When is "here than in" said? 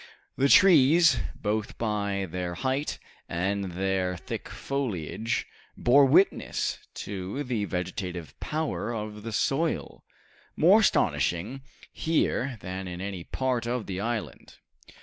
11.93-12.99